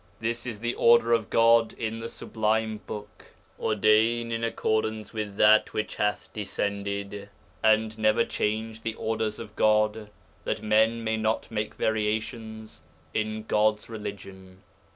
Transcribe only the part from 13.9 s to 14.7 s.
religion.'